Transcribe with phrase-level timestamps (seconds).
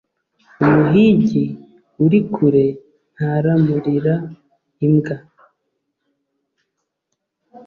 [0.63, 1.43] Umuhigi
[2.03, 2.65] uri kure
[3.13, 4.15] ntaramurira
[4.85, 5.15] imbwa.